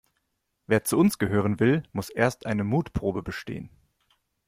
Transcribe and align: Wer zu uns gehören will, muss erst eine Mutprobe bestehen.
Wer 0.65 0.83
zu 0.83 0.97
uns 0.97 1.19
gehören 1.19 1.59
will, 1.59 1.83
muss 1.91 2.09
erst 2.09 2.47
eine 2.47 2.63
Mutprobe 2.63 3.21
bestehen. 3.21 3.69